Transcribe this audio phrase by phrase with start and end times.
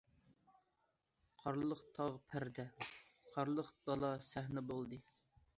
[1.41, 2.67] قارلىق تاغ پەردە،
[3.37, 5.05] قارلىق دالا سەھنە بولدى.